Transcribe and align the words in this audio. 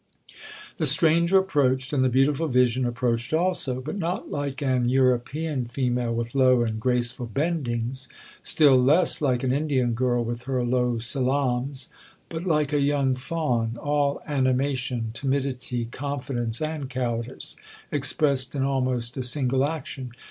'The 0.77 0.87
stranger 0.87 1.37
approached, 1.37 1.93
and 1.93 2.03
the 2.03 2.09
beautiful 2.09 2.47
vision 2.47 2.85
approached 2.87 3.33
also, 3.33 3.79
but 3.79 3.95
not 3.99 4.31
like 4.31 4.59
an 4.59 4.89
European 4.89 5.65
female 5.65 6.11
with 6.11 6.33
low 6.33 6.63
and 6.63 6.79
graceful 6.79 7.27
bendings, 7.27 8.07
still 8.41 8.75
less 8.81 9.21
like 9.21 9.43
an 9.43 9.53
Indian 9.53 9.93
girl 9.93 10.25
with 10.25 10.45
her 10.45 10.63
low 10.65 10.97
salams, 10.97 11.89
but 12.29 12.45
like 12.47 12.73
a 12.73 12.81
young 12.81 13.13
fawn, 13.13 13.77
all 13.79 14.19
animation, 14.25 15.11
timidity, 15.13 15.85
confidence, 15.85 16.63
and 16.63 16.89
cowardice, 16.89 17.55
expressed 17.91 18.55
in 18.55 18.63
almost 18.63 19.15
a 19.17 19.21
single 19.21 19.63
action. 19.63 20.09